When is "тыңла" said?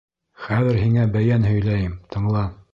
2.17-2.51